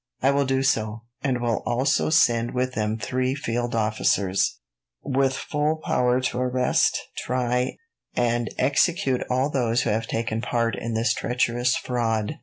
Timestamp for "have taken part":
9.91-10.75